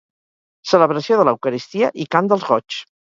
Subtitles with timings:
[0.69, 2.81] Celebració de l'eucaristia i cant dels goigs.